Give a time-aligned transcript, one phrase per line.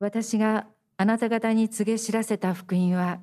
[0.00, 0.66] 私が
[0.96, 3.20] あなた方に告げ知らせた福音は、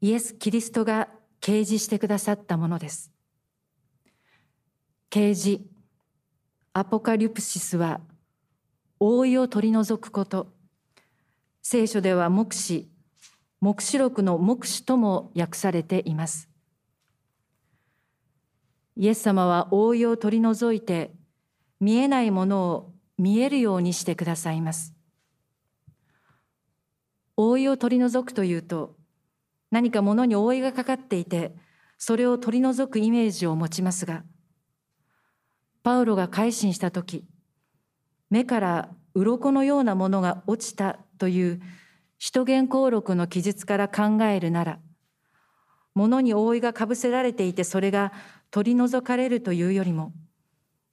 [0.00, 1.08] イエス・キリストが
[1.40, 3.12] 掲示してくださったものです。
[5.10, 5.62] 掲示、
[6.72, 8.00] アポカリプシスは、
[8.98, 10.52] 覆いを取り除くこと、
[11.62, 12.88] 聖書では目視、
[13.60, 16.48] 目視録の目視とも訳されています。
[18.96, 21.12] イエス様は覆いを取り除いて、
[21.78, 24.94] 見えないものを見えるようにしてくださいます。
[27.42, 28.96] 覆いを取り除くというと、
[29.70, 31.54] 何か物に覆いがかかっていて、
[31.96, 34.24] それを取り除くイメージを持ちますが、
[35.82, 37.24] パウロが改心した時、
[38.28, 41.62] 目から鱗のようなものが落ちたという
[42.18, 44.78] 使徒言行録の記述から考えるなら、
[45.94, 48.12] 物に覆いがかぶせられていてそれが
[48.50, 50.12] 取り除かれるというよりも、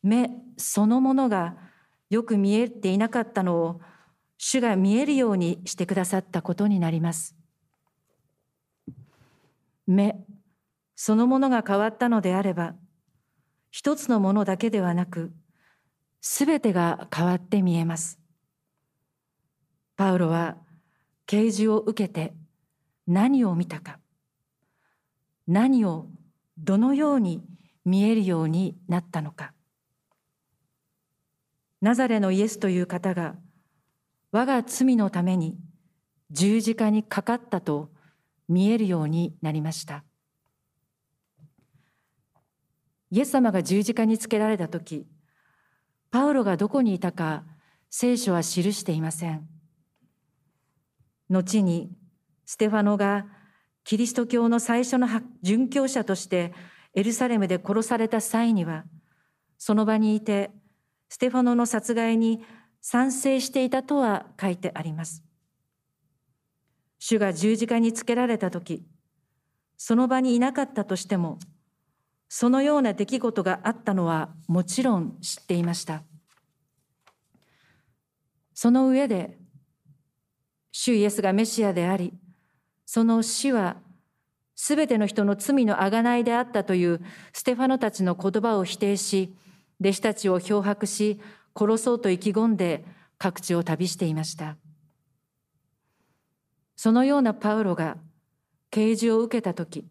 [0.01, 1.57] 目そのものが
[2.09, 3.81] よく見えていなかったのを
[4.37, 7.35] 主が見えるようにしてくださったことになります。
[9.87, 10.15] 目
[10.95, 12.75] そのものが変わったのであれば、
[13.71, 15.31] 一つのものだけではなく、
[16.21, 18.19] すべてが変わって見えます。
[19.95, 20.57] パウロは
[21.25, 22.33] 啓示を受けて
[23.05, 23.99] 何を見たか、
[25.47, 26.07] 何を
[26.57, 27.43] どのように
[27.85, 29.53] 見えるようになったのか。
[31.81, 33.35] ナザレのイエスという方が
[34.31, 35.57] 我が罪のために
[36.31, 37.89] 十字架にかかったと
[38.49, 40.03] 見えるようになりました。
[43.09, 45.07] イエス様が十字架につけられた時、
[46.11, 47.45] パウロがどこにいたか
[47.89, 49.47] 聖書は記していません。
[51.29, 51.91] 後に
[52.45, 53.25] ステファノが
[53.83, 55.07] キリスト教の最初の
[55.43, 56.53] 殉教者として
[56.93, 58.83] エルサレムで殺された際には、
[59.57, 60.51] その場にいて
[61.09, 62.43] ステファノの殺害に
[62.81, 65.23] 賛成していたとは書いてあります。
[66.99, 68.85] 主が十字架につけられた時、
[69.77, 71.39] その場にいなかったとしても、
[72.29, 76.03] そのような出来事があったのはもちろん知っていました。
[78.53, 79.37] その上で、
[80.71, 82.13] 主イエスがメシアであり、
[82.85, 83.77] その死は
[84.55, 86.99] すべての人の罪の贖いであったという
[87.31, 89.35] ステファノたちの言葉を否定し、
[89.79, 91.21] 弟子たちを漂白し、
[91.57, 92.85] 殺そうと意気込んで
[93.17, 94.57] 各地を旅していました。
[96.75, 97.97] そのようなパウロが
[98.69, 99.87] 啓示を受けた時、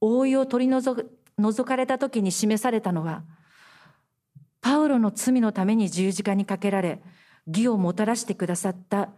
[0.00, 3.24] 覆いを取り除かれた時に示されたのは、
[4.60, 7.02] パウロの罪のために十字架にかけられ、
[7.46, 9.10] 義をもたらしてくださった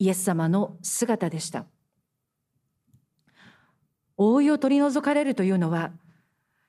[0.00, 1.66] イエス様の姿でした。
[4.16, 5.92] 覆いを取り除かれるというのは、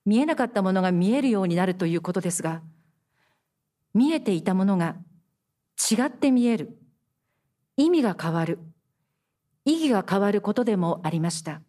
[0.06, 2.62] 見えなかったものが見えるようになるということですが、
[3.94, 4.95] 見えていたものが
[5.91, 6.77] 違って見える、
[7.77, 8.59] 意味が変わる、
[9.66, 11.61] 意義が変わることでもありました。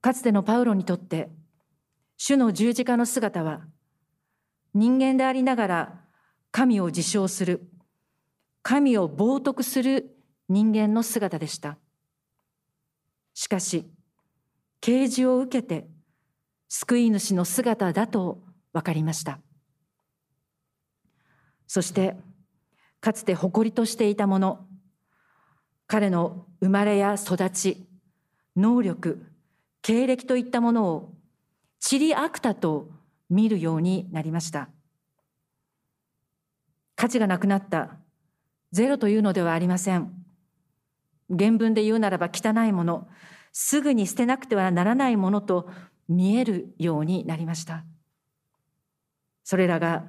[0.00, 1.30] かつてのパウロにとって、
[2.16, 3.62] 主の十字架の姿は、
[4.74, 6.00] 人間でありながら
[6.50, 7.68] 神を自称する、
[8.62, 10.16] 神を冒涜する
[10.48, 11.78] 人間の姿でした。
[13.34, 13.86] しかし、
[14.80, 15.88] 啓示を受けて
[16.68, 18.45] 救い主の姿だと
[18.76, 19.38] 分かりました。
[21.66, 22.14] そして
[23.00, 24.66] かつて誇りとしていたもの
[25.86, 27.86] 彼の生まれや育ち
[28.54, 29.24] 能力
[29.80, 31.14] 経歴といったものを
[31.80, 32.90] チリアクタと
[33.30, 34.68] 見るようになりました。
[36.96, 37.96] 価値がなくなった。
[38.72, 40.12] ゼロというのではありません。
[41.30, 43.08] 原文で言うならば汚いもの。
[43.52, 45.70] すぐに捨てなくてはならないものと
[46.08, 47.84] 見えるようになりました。
[49.48, 50.02] それらが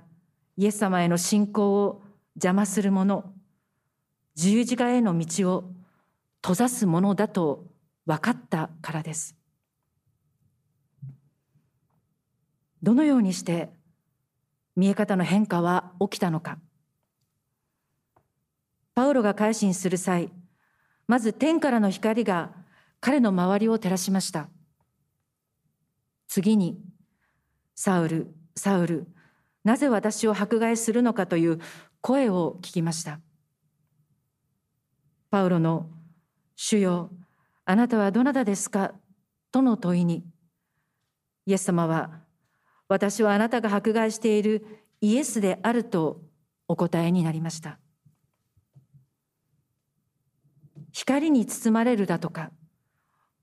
[0.56, 2.02] イエス様への信仰を
[2.38, 3.36] 邪魔するもの、
[4.34, 5.72] 十字架への道を
[6.42, 7.68] 閉ざすものだと
[8.08, 9.36] 分かったからです。
[12.81, 13.70] どのようにして
[14.75, 16.58] 見え方の変化は起きたのか。
[18.95, 20.31] パウロが改心する際、
[21.06, 22.56] まず天からの光が
[23.00, 24.50] 彼の周りを照らしました。
[26.28, 26.81] 次に、
[27.75, 29.06] サウル、サウル、
[29.68, 31.60] なぜ私を迫害するのかという
[32.00, 33.19] 声を聞きました。
[35.30, 35.90] パウロの、
[36.56, 37.12] 主よ、
[37.66, 38.94] あなたはどなたですか？
[39.52, 40.24] との問いに、
[41.46, 42.22] イエス様は、
[42.88, 44.66] 私はあなたが迫害している
[45.02, 46.22] イエスであると
[46.70, 47.78] お答えになりました。
[50.94, 52.52] 光に包まれるだとか、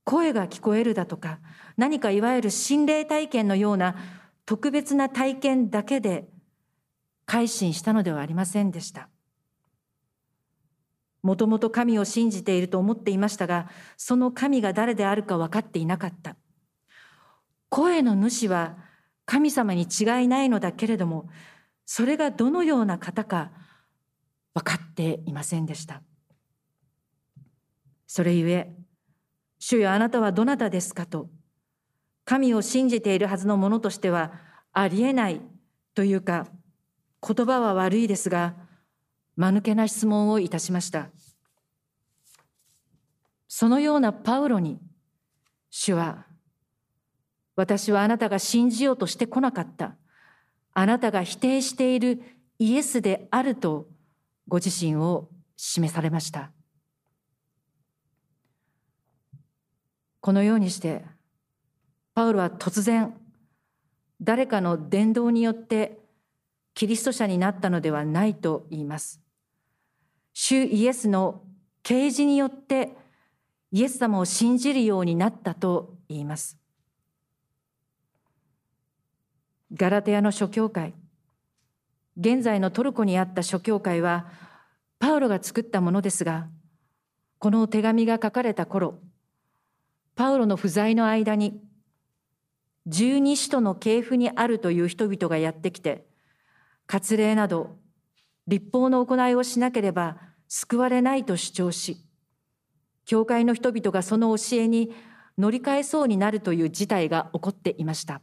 [0.05, 1.41] 声が聞こえるだとか、
[1.77, 3.94] 何かいわゆる心霊体験のような
[4.46, 6.29] 特別な体験だけで
[7.26, 9.08] 改心したのではありませんでした。
[11.23, 16.37] もともと神を信じていると思っていましたが、その神が誰であるか分かっていなかった。
[17.70, 18.76] 声の主は
[19.25, 21.31] 神様に違いないのだけれども、
[21.87, 23.52] それがどのような方か
[24.52, 26.02] 分かっていませんでした。
[28.06, 28.76] それゆえ、
[29.58, 31.06] 主よあなたはどなたですか？
[31.06, 31.31] と、
[32.25, 34.32] 神を信じているはずの者としては
[34.73, 35.41] ありえない
[35.94, 36.47] というか、
[37.26, 38.55] 言葉は悪いですが、
[39.37, 41.09] 間抜けな質問をいたしました。
[43.49, 44.81] そのようなパウロに、
[45.71, 46.26] 主は、
[47.56, 49.97] 私はあなたが信じようとしてこなかった。
[50.73, 52.20] あなたが否定している
[52.59, 53.87] イエスであると、
[54.49, 56.50] ご自身を示されました。
[60.20, 61.05] このようにして、
[62.14, 63.14] パウロは突然、
[64.20, 65.99] 誰かの伝道によって
[66.72, 69.20] キリスト者になったのではないと言います。
[70.32, 71.43] 主イエスの
[71.82, 72.96] 啓示によって
[73.72, 76.56] イエス様を信じるようになったと言います。
[79.72, 80.94] ガラテヤの諸教会、
[82.17, 84.26] 現在のトルコにあった諸教会は
[85.00, 86.49] パウロが作ったものですが、
[87.38, 89.00] この手紙が書かれた頃、
[90.14, 91.60] パウロの不在の間に
[92.86, 96.06] 十二使徒の系譜にあるという人々がやってきて、
[96.86, 97.76] 割礼など
[98.46, 102.04] 立法の行いをしなければ救われないと主張し、
[103.06, 104.92] 教会の人々がその教えに
[105.38, 108.20] 乗り換えそうになるという事態が起こっていました。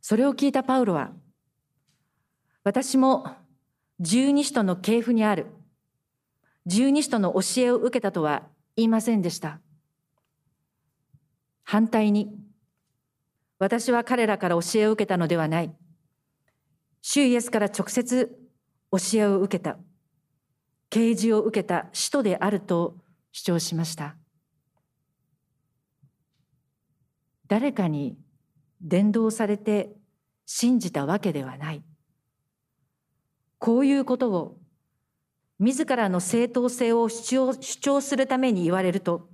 [0.00, 1.12] それを聞いたパウロは、
[2.64, 3.26] 私も
[4.00, 5.46] 十二使徒の系譜にある、
[6.64, 8.42] 十二使徒の教えを受けたとは
[8.76, 9.60] 言いませんでした。
[11.68, 12.32] 反対に、
[13.58, 15.74] 私は彼らから教えを受けたのではない。
[17.02, 18.38] 主イエスから直接
[18.92, 19.76] 教えを受けた、
[20.88, 22.98] 啓示を受けた使徒であると
[23.32, 24.14] 主張しました。
[27.48, 28.16] 誰かに
[28.80, 29.90] 伝道されて
[30.46, 31.82] 信じたわけではない。
[33.58, 34.60] こういうことを
[35.58, 39.28] 自らの正当性を主張主張するために言われると、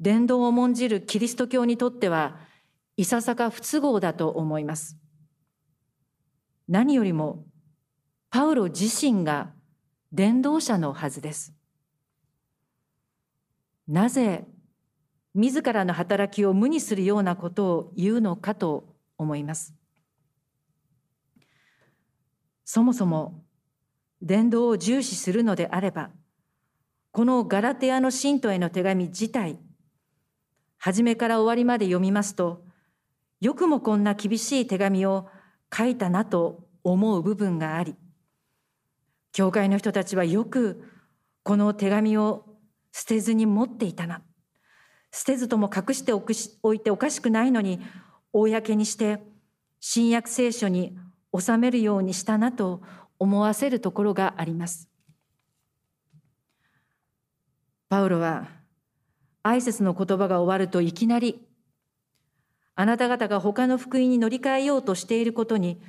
[0.00, 2.36] 伝道を重んじるキリスト教にとっては
[2.96, 4.96] いささか不都合だと思います。
[6.68, 7.44] 何よりも
[8.30, 9.52] パウロ自身が
[10.12, 11.52] 伝道者のはずです。
[13.86, 14.46] なぜ
[15.34, 19.74] 自らの働きを無にするようなことを言うのかと思います。
[22.64, 23.44] そもそも
[24.22, 26.10] 伝道を重視するのであれば、
[27.10, 29.58] このガラテヤの信徒への手紙自体、
[30.84, 32.62] 初めから終わりまで読みますと、
[33.40, 35.28] よくもこんな厳しい手紙を
[35.74, 37.96] 書いたなと思う部分があり、
[39.32, 40.84] 教会の人たちはよく
[41.42, 42.44] この手紙を
[42.92, 44.20] 捨てずに持っていたな。
[45.10, 47.80] 捨てずとも隠しておいておかしくないのに、
[48.34, 49.22] 公にして
[49.80, 50.98] 新約聖書に
[51.34, 52.82] 収めるようにしたなと
[53.18, 54.90] 思わせるところがあります。
[57.88, 58.63] パウロは
[59.44, 61.46] 挨拶の言葉が終わるといきなり
[62.74, 65.80] あなた方が他の福音に乗り換えようとしていることに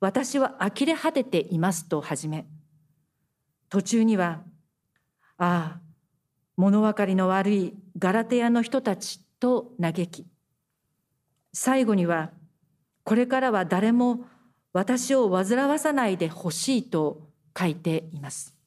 [0.00, 2.46] 私は呆れ果てていますと始め、
[3.68, 4.42] 途中には、
[5.38, 5.80] ああ、
[6.56, 10.26] 物分かりの悪いガラテヤの人たちと嘆き、
[11.52, 12.30] 最後には、
[13.02, 14.26] これからは誰も
[14.72, 17.28] 私を煩わさないでほしいと
[17.58, 18.57] 書いています。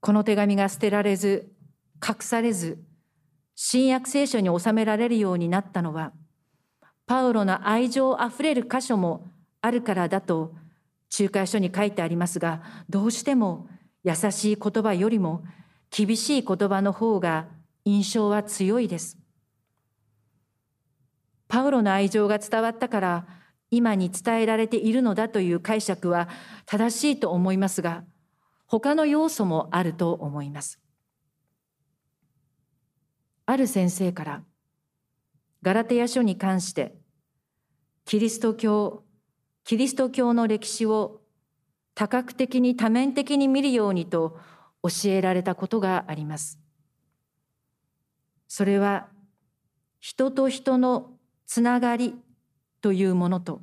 [0.00, 1.52] この手紙が捨てられず、
[2.06, 2.82] 隠されず、
[3.54, 6.12] 新約聖書に収められるようになったのは、
[7.06, 9.28] パウロの愛情あふれる箇所も
[9.60, 10.54] あるからだと
[11.18, 13.68] 仲介書に書いてありますが、どうしても
[14.04, 15.44] 優しい言葉よりも
[15.90, 17.48] 厳しい言葉の方が
[17.84, 19.18] 印象は強いです。
[21.48, 23.26] パウロの愛情が伝わったから
[23.70, 26.28] 今に伝えられているのだという解釈は
[26.64, 28.04] 正しいと思いますが、
[28.70, 30.78] 他の要素もあると思います。
[33.44, 34.44] ある先生から、
[35.60, 36.94] ガラテヤ書に関して
[38.04, 39.02] キリスト教、
[39.64, 41.20] キリスト教の歴史を
[41.96, 44.38] 多角的に多面的に見るようにと
[44.84, 46.60] 教えられたことがあります。
[48.46, 49.08] それは
[49.98, 52.14] 人と人のつながり
[52.80, 53.62] というものと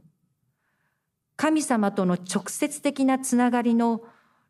[1.37, 4.03] 神様との直接的なつながりの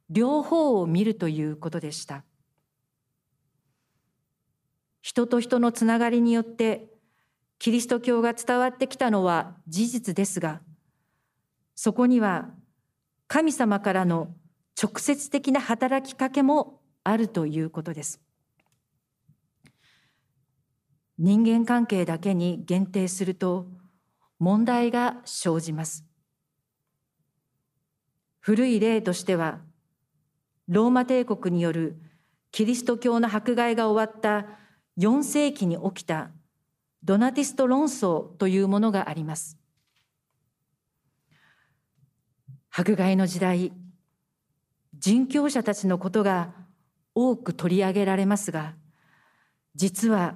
[0.09, 2.23] 両方を見るということでした。
[5.01, 6.89] 人と人のつながりによって
[7.59, 10.61] キリスト教が伝わってきたのは事実ですが、
[11.75, 12.49] そこには
[13.27, 14.29] 神様からの
[14.81, 18.21] 直接的な働きかけもあるということです。
[21.17, 23.65] 人間関係だけに限定すると
[24.39, 26.05] 問題が生じます。
[28.39, 29.59] 古い例としては、
[30.67, 31.97] ローマ帝国による
[32.51, 34.45] キリスト教の迫害が終わった
[34.97, 36.31] 4世紀に起きた
[37.03, 39.57] ドナティスト論争というものがあります。
[42.69, 43.71] 迫害の時代、
[44.93, 46.53] 人教者たちのことが
[47.15, 48.75] 多く取り上げられますが、
[49.74, 50.36] 実は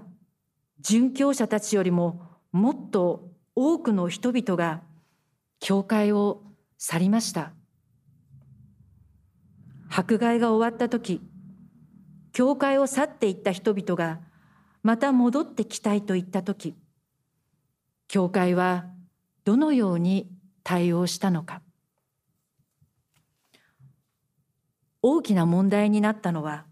[0.82, 2.22] 殉教者たちよりも
[2.52, 4.82] もっと多くの人々が
[5.60, 6.42] 教会を
[6.78, 7.52] 去りました。
[9.94, 11.22] 迫害が終わった時、
[12.32, 14.22] 教会を去っていった人々が
[14.84, 16.78] また戻ってきたいと言った時、
[18.08, 18.86] 教会は
[19.44, 20.32] どのように
[20.64, 21.62] 対応したのか。
[25.02, 26.66] 大きな問題になったのは、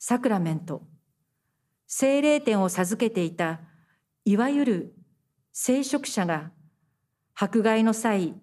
[0.00, 0.82] サクラメント、
[1.86, 3.60] 聖霊典を授けていた
[4.24, 4.94] いわゆる
[5.52, 6.50] 聖職者が
[7.34, 8.34] 迫害の際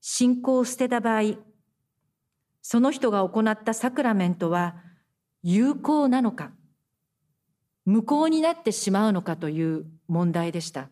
[0.00, 1.36] 信仰を捨てた場合
[2.68, 4.74] その人が行ったサクラメントは
[5.44, 6.50] 有効なのか
[7.84, 10.90] 無効になってしまうのかという問題でした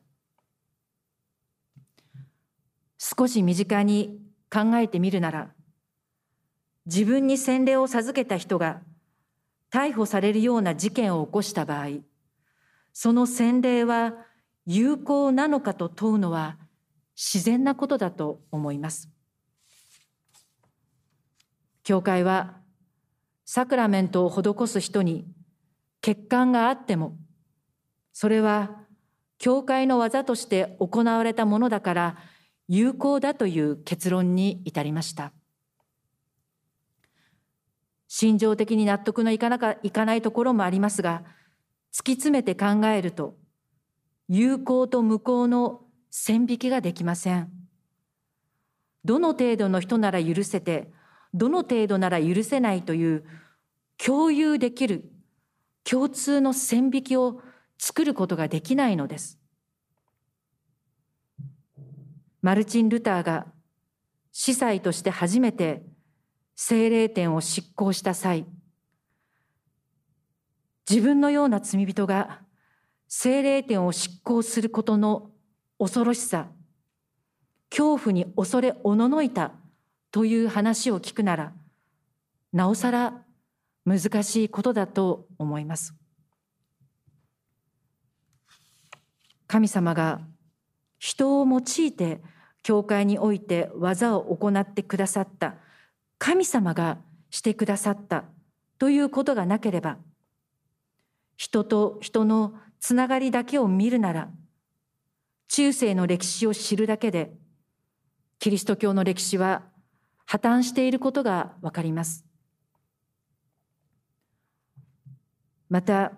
[2.97, 4.21] 少し身近に
[4.53, 5.51] 考えてみるなら
[6.87, 8.81] 自分に洗礼を授けた人が
[9.73, 11.87] 逮捕されるような事件を起こした場合、
[12.93, 14.15] その洗礼は
[14.65, 16.57] 有効なのかと問うのは
[17.17, 19.14] 自然なことだと思います。
[21.85, 22.57] 教会は
[23.45, 25.27] サクラメントを施す人に
[26.01, 27.17] 欠陥があっても、
[28.13, 28.81] それは
[29.39, 32.17] 教会の技として行われたものだから
[32.69, 35.33] 有効だという結論に至りました。
[38.09, 41.23] 心情的に納得のいかなかいかないところもありますが、
[41.93, 43.37] 突き詰めて考えると、
[44.29, 47.53] 有効と無効の線引きができません。
[49.05, 50.91] どの程度の人なら許せて、
[51.35, 53.25] どの程度なら許せないという
[53.99, 55.11] 共有できる
[55.83, 57.43] 共通の線引きを
[57.77, 59.39] 作ることができないのです。
[62.41, 63.47] マルチン・ルターが
[64.33, 65.83] 司祭として初めて
[66.57, 68.47] 精霊典を執行した際、
[70.89, 72.41] 自分のような罪人が
[73.09, 75.31] 精霊典を執行することの
[75.79, 76.49] 恐ろしさ、
[77.71, 79.53] 恐怖に恐れおののいた
[80.15, 81.53] という話を聞くなら、
[82.53, 83.25] なおさら
[83.85, 85.93] 難しいことだと思います。
[89.49, 90.21] 神様が
[91.01, 92.23] 人を用いて
[92.63, 95.57] 教会において技を行ってくださった
[96.19, 96.99] 神様が
[97.31, 98.23] してくださった
[98.79, 99.99] ということがなければ
[101.37, 104.31] 人と人のつながりだけを見るなら
[105.49, 107.33] 中世の歴史を知るだけで
[108.39, 109.74] キリスト教の歴史は
[110.27, 112.25] 破綻していることがわかります
[115.69, 116.13] また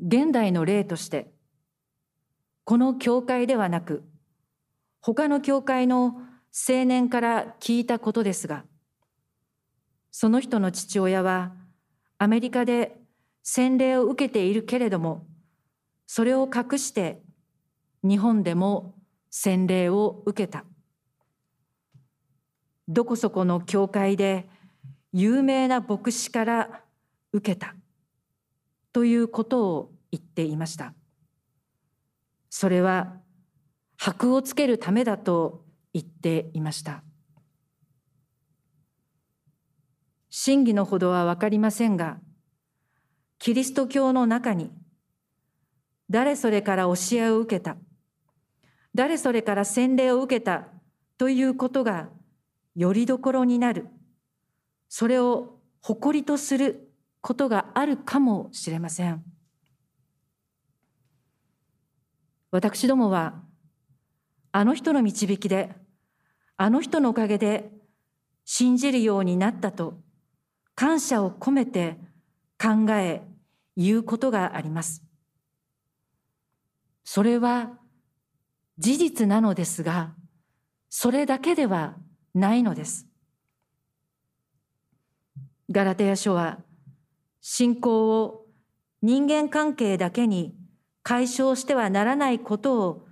[0.00, 1.30] 現代の例として
[2.64, 4.04] この教会ではなく
[5.00, 6.20] 他の教会の
[6.68, 8.64] 青年から聞いたことですが
[10.10, 11.52] その人の父親は
[12.18, 12.98] アメリカで
[13.50, 15.26] 洗礼を受けているけれども、
[16.06, 17.22] それを隠して
[18.02, 18.94] 日本でも
[19.30, 20.64] 洗礼を受けた。
[22.88, 24.48] どこそこの教会で
[25.12, 26.82] 有名な牧師から
[27.32, 27.74] 受けた
[28.92, 30.94] ということを言っていました。
[32.48, 33.20] それは
[33.96, 37.02] 箔をつけるためだと言っていました。
[40.30, 42.18] 真偽のほどは分かりませんが、
[43.38, 44.70] キリスト教の中に、
[46.08, 47.76] 誰それから教えを受けた、
[48.94, 50.68] 誰それから洗礼を受けた
[51.18, 52.08] ということが
[52.78, 53.88] よりどころになる、
[54.88, 59.24] それを誇りとすることがあるかもしれません。
[62.52, 63.42] 私どもは、
[64.52, 65.74] あの人の導きで、
[66.56, 67.68] あの人のおかげで
[68.44, 69.98] 信じるようになったと
[70.76, 71.98] 感謝を込めて
[72.62, 73.22] 考え、
[73.76, 75.02] 言うことがあります。
[77.02, 77.72] それは
[78.78, 80.14] 事実なのですが、
[80.88, 81.96] それだけでは
[82.34, 83.06] ないのです。
[85.70, 86.58] ガラテヤ書は
[87.40, 88.46] 信仰を
[89.02, 90.56] 人間関係だけに
[91.02, 93.06] 解消してはならないことを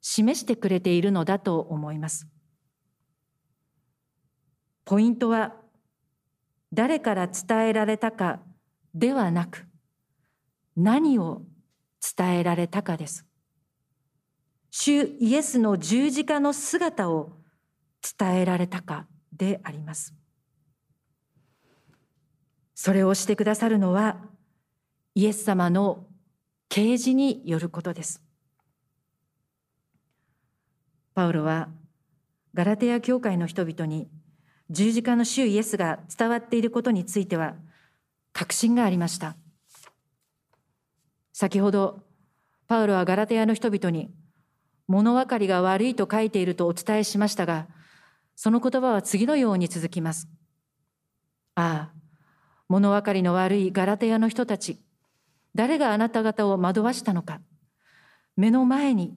[0.00, 2.26] 示してくれているのだと思います。
[4.84, 5.54] ポイントは
[6.72, 8.40] 誰から伝えられたか
[8.94, 9.66] ではなく
[10.76, 11.42] 何を
[12.16, 13.26] 伝えられたかです
[14.70, 17.37] 主イエスの十字架の姿を
[18.18, 20.14] 伝えられたかであります。
[22.74, 24.18] それをしてくださるのは
[25.14, 26.06] イエス様の
[26.68, 28.22] 啓示によることです。
[31.14, 31.68] パウロは
[32.54, 34.08] ガラテヤ教会の人々に
[34.70, 37.56] 十字架の主イエスが伝わっていることについては
[38.32, 39.36] 確信がありました。
[41.32, 42.00] 先ほど
[42.68, 44.10] パウロはガラテヤの人々に
[44.86, 47.66] 物分かりが悪いと書いているとお伝えしましたが
[48.40, 50.28] その言葉は次のように続きます
[51.56, 51.92] ああ
[52.68, 54.78] 物分かりの悪いガラテヤの人たち
[55.56, 57.40] 誰があなた方を惑わしたのか
[58.36, 59.16] 目の前に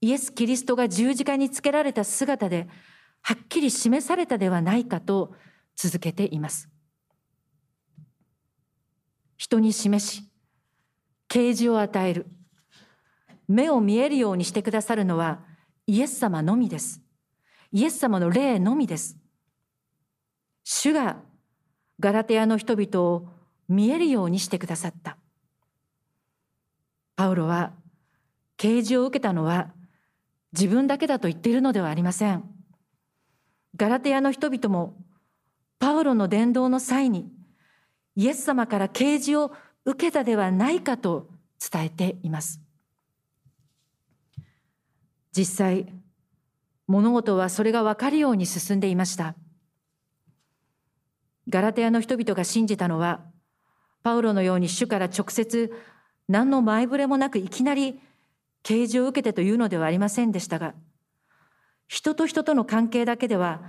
[0.00, 2.66] イエス・キリストが十字架につけられた姿で
[3.22, 5.34] はっきり示されたではないかと
[5.76, 6.68] 続けています。
[9.36, 10.22] 人に示し、
[11.28, 12.26] 啓示を与える、
[13.46, 15.40] 目を見えるようにしてくださるのは
[15.86, 17.05] イエス様のみです。
[17.72, 19.16] イエス様の霊のみです。
[20.64, 21.18] 主が
[22.00, 23.28] ガラテヤの人々を
[23.68, 25.16] 見えるようにしてくださった。
[27.16, 27.72] パウロは
[28.56, 29.72] 啓示を受けたのは
[30.52, 32.44] 自分だけだと言っているのではありません。
[33.76, 34.96] ガラテヤの人々も
[35.78, 37.30] パウロの伝道の際に
[38.14, 39.52] イエス様から啓示を
[39.84, 41.28] 受けたではないかと
[41.60, 42.60] 伝えています。
[45.32, 45.92] 実際、
[46.86, 49.34] 物事はそれが分かるように進んでいました。
[51.48, 53.24] ガラテヤの人々が信じたのは、
[54.02, 55.72] パウロのように主から直接
[56.28, 58.00] 何の前触れもなくいきなり
[58.62, 60.74] 啓示を受けてというのではありませんでしたが、
[61.88, 63.62] 人と人との関係だけでは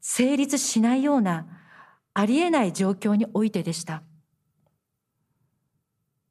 [0.00, 1.46] 成立しないような
[2.14, 4.02] ありえない状況においてでした。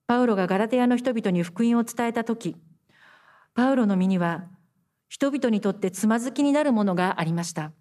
[0.06, 2.58] パウロがガラテヤの人々に福音を伝えた時
[3.54, 4.44] パウロの身には
[5.14, 7.72] 人々にとってつまずきになるものがありました。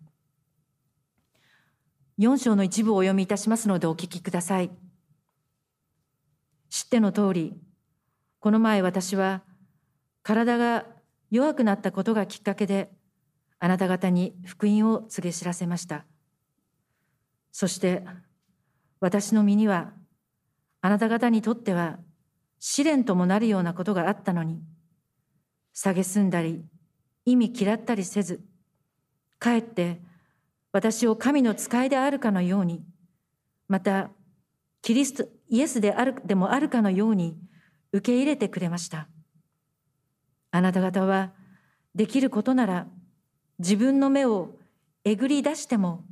[2.18, 4.70] 4章の一部をお読みいたしますのでお聞きください。
[6.68, 7.54] 知っての通り、
[8.38, 9.40] この前私は
[10.22, 10.84] 体が
[11.30, 12.90] 弱くなったことがきっかけで
[13.60, 16.04] あなた方に福音を告げ知らせました。
[17.50, 18.04] そして
[19.00, 19.94] 私の身には
[20.82, 21.98] あなた方にとっては
[22.58, 24.60] 試練ともなるようなことがあったのに、
[25.74, 26.62] 蔑んだり
[27.24, 28.40] 意味嫌ったりせず、
[29.38, 30.00] かえって
[30.72, 32.84] 私を神の使いであるかのように、
[33.68, 34.10] また
[34.80, 37.36] キリスト、イエスであるでもあるかのように
[37.92, 39.08] 受け入れてくれました。
[40.50, 41.32] あなた方は
[41.94, 42.86] できることなら
[43.58, 44.56] 自分の目を
[45.04, 46.04] えぐり出しても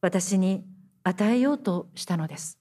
[0.00, 0.64] 私に
[1.02, 2.58] 与えようとしたのです。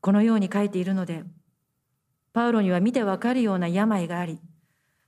[0.00, 1.24] このように書いているので、
[2.32, 4.38] パウロには見てわかるような病があり、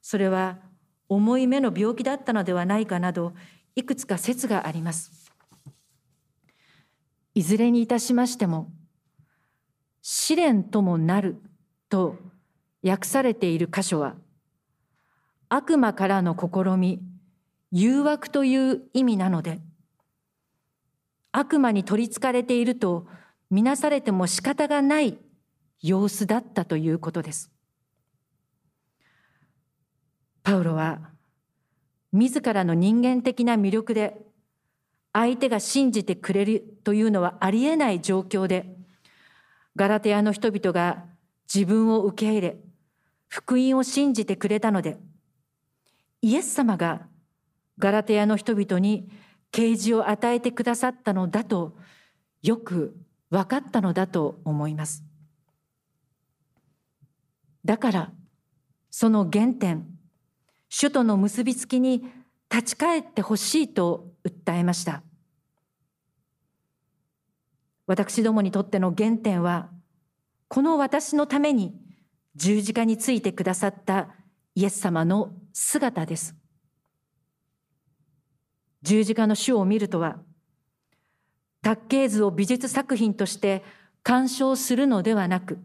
[0.09, 0.59] それは
[1.09, 3.33] 重い目の病気だったのではないかなど、
[3.75, 5.33] いくつか説があります。
[7.35, 8.71] いずれにいたしましても、
[10.03, 11.43] 試練ともなる
[11.89, 12.19] と
[12.85, 14.15] 訳されている箇所は、
[15.49, 17.03] 悪魔からの試み、
[17.73, 19.59] 誘惑という意味なので、
[21.33, 23.09] 悪魔に取りつかれていると
[23.51, 25.19] みなされても仕方がない
[25.83, 27.56] 様子だったということです。
[30.47, 31.01] パウロは
[32.13, 34.17] 自らの人間的な魅力で
[35.13, 38.77] 相手が信じてくれるというのはありえない状況で
[39.75, 41.03] ガラテヤの人々が
[41.53, 42.59] 自分を受け入れ
[43.27, 44.99] 福音を信じてくれたので
[46.23, 47.09] イエス様が
[47.77, 49.11] ガラテヤの人々に
[49.51, 51.77] 啓示を与えてくださったのだと
[52.43, 52.95] よく
[53.31, 55.03] 分かったのだと思います。
[57.65, 58.13] だから
[58.93, 59.96] その原点
[60.71, 62.05] 首都の結びつきに
[62.51, 65.03] 立ち返ってほしいと訴えました
[67.87, 69.71] 私どもにとっての原点は
[70.49, 71.75] この私のために
[72.37, 74.09] 十字架についてくださった
[74.55, 76.35] イエス様の姿です。
[78.83, 80.19] 十字架の主を見るとは、
[81.63, 83.65] 卓形図を美術作品として
[84.03, 85.59] 鑑賞するのではなく、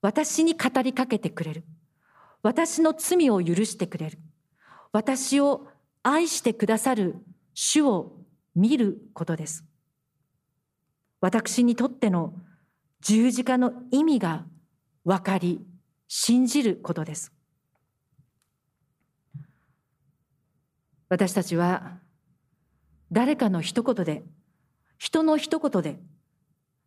[0.00, 1.64] 私に語りかけてくれる。
[2.42, 4.18] 私の罪を許してくれる。
[4.92, 5.68] 私を
[6.02, 7.16] 愛してくださる
[7.54, 8.16] 主を
[8.54, 9.64] 見ることです。
[11.20, 12.34] 私にとっての
[13.00, 14.46] 十字架の意味が
[15.04, 15.60] 分かり、
[16.06, 17.32] 信じることです。
[21.08, 21.98] 私たちは
[23.10, 24.24] 誰かの一言で、
[24.98, 25.98] 人の一言で、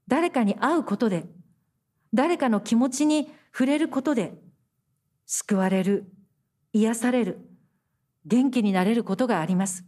[0.07, 1.25] 誰かに会うことで、
[2.13, 4.33] 誰かの気持ちに触れることで、
[5.33, 6.11] 救われる、
[6.73, 7.39] 癒される、
[8.25, 9.85] 元気になれることがあります。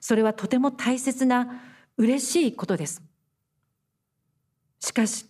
[0.00, 1.60] それはとても大切な
[1.98, 3.02] 嬉しいことです。
[4.80, 5.26] しかし、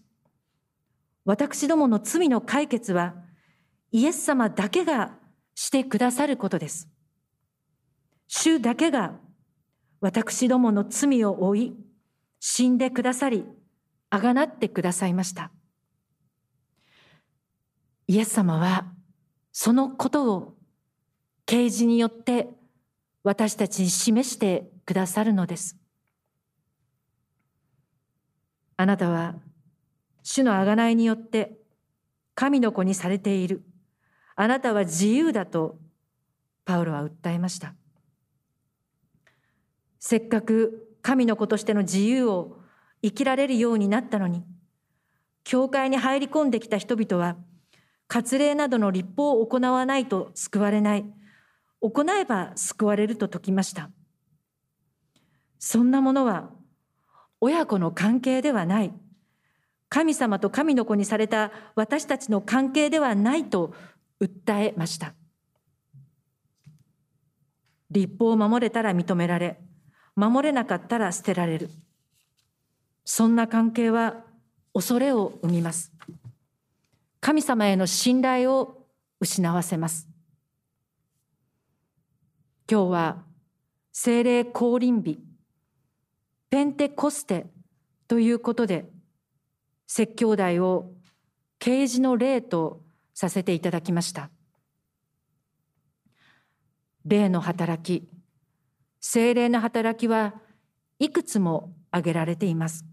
[1.25, 3.17] 私どもの罪の解決は
[3.91, 5.19] イエス様だけが
[5.57, 6.89] してくださることです。
[8.29, 9.19] 主だけが
[10.01, 11.77] 私どもの罪を負い、
[12.39, 13.45] 死んでくださり、
[14.11, 15.51] あがなってくださいました。
[18.07, 18.97] イエス様は
[19.61, 20.55] そのことを
[21.45, 22.49] 啓示によって
[23.25, 25.77] 私たちに示してくださるのです。
[28.77, 29.35] あなたは
[30.23, 31.59] 主の贖いによって
[32.37, 33.65] 神の子にされている。
[34.37, 35.77] あなたは自由だと
[36.65, 37.75] パウロは訴えました。
[39.99, 42.61] せっかく神の子としての自由を
[43.03, 44.45] 生きられるようになったのに、
[45.43, 47.37] 教会に入り込んできた人々は、
[48.09, 51.05] 割礼などの立法を行わないと救われない。
[51.81, 53.91] 行えば救われると説きました。
[55.59, 56.51] そんなものは
[57.41, 58.93] 親子の関係ではない。
[59.91, 63.75] 神様と神の子にされた私たちの関係ではないと
[64.21, 65.15] 訴えました。
[67.91, 69.61] 立法を守れたら認められ、
[70.15, 71.71] 守れなかったら捨てられる。
[73.05, 74.25] そんな関係は
[74.75, 75.93] 恐れを生みます。
[77.21, 78.87] 神様への信頼を
[79.21, 80.09] 失わせます。
[82.71, 83.25] 今日は
[83.93, 85.19] 精霊降臨日、
[86.51, 87.47] ペンテコステ
[88.07, 88.89] ということで、
[89.87, 90.93] 説教題を
[91.59, 92.83] 啓示の例と
[93.15, 94.31] させていただきました。
[97.05, 98.09] 霊の働き、
[99.01, 100.35] 精霊の働きは
[100.99, 102.85] いくつも挙げられています。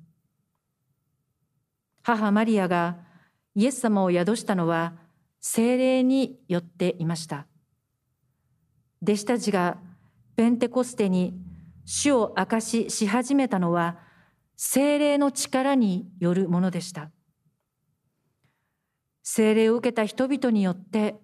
[2.02, 3.05] 母マリアが
[3.56, 4.94] イエス様を宿したのは
[5.40, 7.48] 精霊によっていました。
[9.02, 9.78] 弟子たちが
[10.36, 11.34] ペンテコステに
[11.86, 13.98] 主を明かしし始めたのは
[14.58, 17.12] 精霊の力によるものでした。
[19.24, 21.16] 精霊を受けた人々によって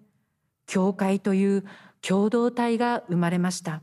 [0.66, 1.64] 教会という
[2.00, 3.82] 共同体が生まれました。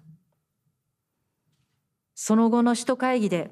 [2.15, 3.51] その後の使徒会議で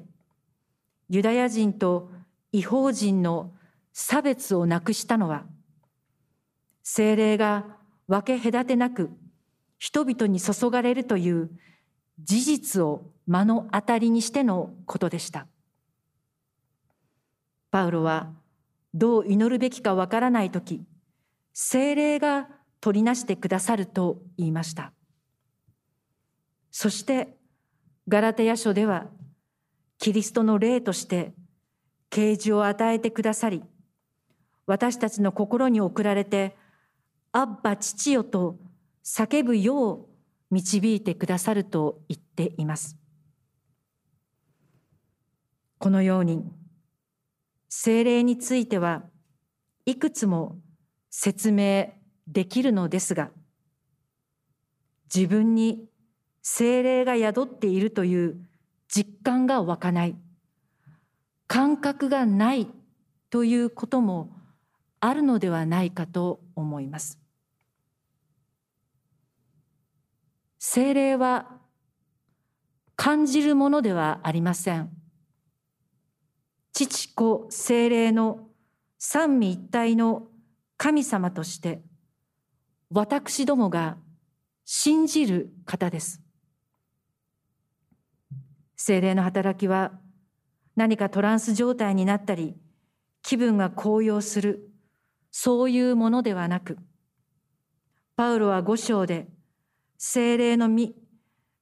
[1.08, 2.10] ユダヤ人と
[2.52, 3.52] 違法人の
[4.00, 5.44] 差別をなくしたのは
[6.84, 7.64] 精霊が
[8.06, 9.10] 分け隔てなく
[9.76, 11.50] 人々に注がれるという
[12.22, 15.48] 事実を目の当たりにしてのことでした。
[17.72, 18.30] パウロは
[18.94, 20.84] どう祈るべきかわからないとき、
[21.52, 22.48] 精霊が
[22.80, 24.92] 取りなしてくださると言いました。
[26.70, 27.36] そして、
[28.06, 29.08] ガラテヤ書では、
[29.98, 31.34] キリストの霊として
[32.10, 33.64] 啓示を与えてくださり、
[34.68, 36.54] 私たちの心に送られて、
[37.32, 38.58] アッバ父よと
[39.02, 40.06] 叫ぶよう
[40.50, 42.98] 導いてくださると言っています。
[45.78, 46.44] このように、
[47.70, 49.04] 精霊については
[49.86, 50.58] いくつも
[51.08, 51.94] 説明
[52.26, 53.30] できるのですが、
[55.12, 55.88] 自分に
[56.42, 58.46] 精霊が宿っているという
[58.86, 60.16] 実感が湧かない、
[61.46, 62.66] 感覚がない
[63.30, 64.37] ということも
[65.00, 67.18] あるのではないかと思います。
[70.58, 71.58] 精霊は
[72.96, 74.90] 感じるものではありません。
[76.72, 78.48] 父子精霊の
[78.98, 80.28] 三位一体の
[80.76, 81.82] 神様として
[82.90, 83.96] 私どもが
[84.64, 86.20] 信じる方です。
[88.76, 89.92] 精霊の働きは
[90.76, 92.56] 何かトランス状態になったり
[93.22, 94.67] 気分が高揚する
[95.30, 96.78] そういうものではなく
[98.18, 99.28] パウロは五章で
[99.96, 100.96] 精霊の実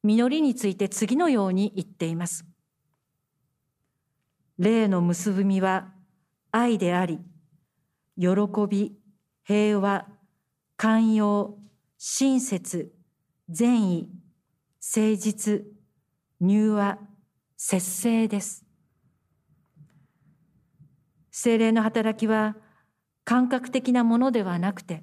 [0.02, 2.46] 実りについて次のように言っています。
[4.58, 5.92] 霊の結びみは
[6.52, 7.18] 愛であり、
[8.16, 8.28] 喜
[8.66, 8.96] び、
[9.42, 10.06] 平和、
[10.78, 11.58] 寛容、
[11.98, 12.90] 親切、
[13.50, 14.08] 善意、
[14.80, 15.62] 誠実、
[16.40, 16.98] 柔和、
[17.58, 18.64] 節制です。
[21.30, 22.56] 精霊の働きは
[23.26, 25.02] 感覚的なものではなくて、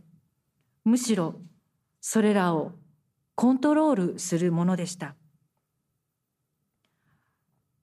[0.85, 1.35] むしろ
[1.99, 2.71] それらを
[3.35, 5.15] コントロールするものでした。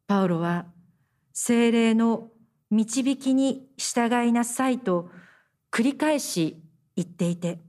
[0.07, 0.65] パウロは
[1.35, 2.31] 精霊の
[2.71, 5.11] 導きに従いなさいと
[5.71, 6.57] 繰り返し
[6.97, 7.61] 言っていて、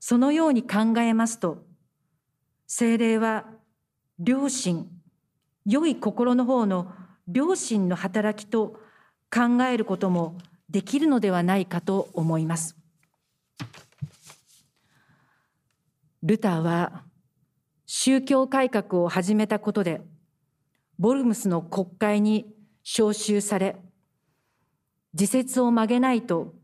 [0.00, 1.64] そのように考えますと、
[2.66, 3.44] 精霊は
[4.18, 4.90] 良心、
[5.66, 6.92] 良い心の方の
[7.32, 8.80] 良心の働きと
[9.32, 10.36] 考えることも
[10.68, 12.76] できるのではないかと思います。
[16.22, 17.04] ルターは
[17.86, 20.00] 宗教改革を始めたことで
[20.98, 22.46] ボルムスの国会に
[22.82, 23.76] 召集され
[25.12, 26.54] 自説を曲げないと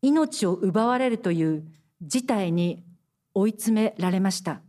[0.00, 1.64] 命を奪われるという
[2.02, 2.84] 事態に
[3.34, 4.62] 追い詰められました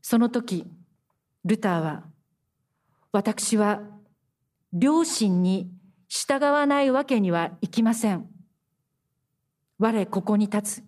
[0.00, 0.66] その時
[1.44, 2.04] ルターは
[3.10, 3.80] 私は
[4.72, 5.70] 両親に
[6.12, 8.28] 従わないわけにはいきません。
[9.78, 10.84] 我ここに立つ。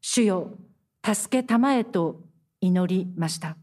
[0.00, 0.52] 主よ
[1.04, 2.20] 助けたまえと
[2.60, 3.56] 祈りました。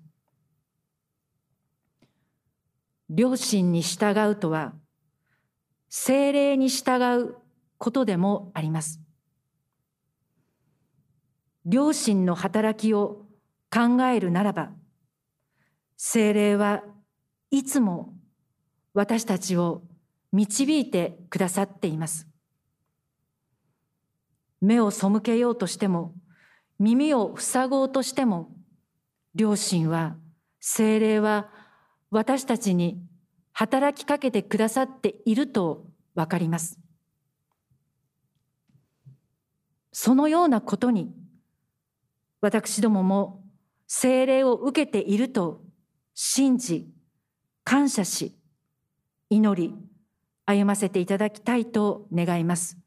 [3.09, 4.73] 両親に従うとは
[5.87, 7.37] 精霊に従う
[7.77, 8.99] ことでもあります。
[11.65, 13.27] 両親の働きを
[13.71, 14.71] 考えるならば
[15.95, 16.83] 精霊は
[17.49, 18.13] いつも
[18.93, 19.83] 私たちを
[20.31, 22.27] 導いてくださっています
[24.61, 26.13] 目を背けようとしても
[26.79, 28.49] 耳を塞ごうとしても
[29.35, 30.15] 両親は
[30.59, 31.49] 精霊は
[32.11, 33.01] 私たちに
[33.53, 36.79] 働きかけてくださっているとわかります。
[39.93, 41.13] そのようなことに
[42.39, 43.43] 私どもも
[43.87, 45.61] 精霊を受けていると
[46.13, 46.89] 信じ
[47.63, 48.35] 感謝し
[49.29, 49.75] 祈り
[50.45, 52.80] 歩ませていただきたいと願います。